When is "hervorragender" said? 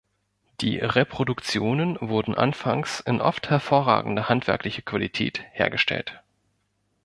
3.51-4.27